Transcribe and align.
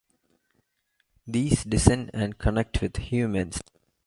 These 1.27 1.63
descend 1.63 2.09
and 2.15 2.35
connect 2.39 2.81
with 2.81 2.97
humans. 2.97 3.59